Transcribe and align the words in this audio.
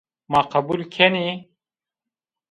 Ma 0.31 0.41
qebul 0.51 0.81
kenî 0.95 1.29